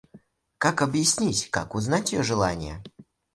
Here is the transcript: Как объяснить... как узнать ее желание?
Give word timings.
Как 0.57 0.81
объяснить... 0.81 1.51
как 1.51 1.75
узнать 1.75 2.11
ее 2.11 2.23
желание? 2.23 2.83